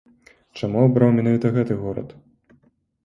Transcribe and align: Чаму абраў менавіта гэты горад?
Чаму 0.59 0.79
абраў 0.87 1.13
менавіта 1.17 1.53
гэты 1.59 1.73
горад? 1.85 2.09